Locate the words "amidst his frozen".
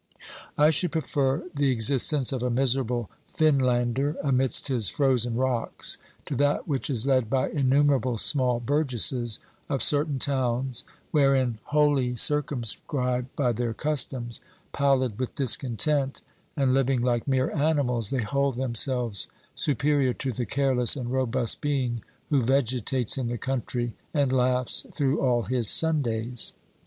4.23-5.35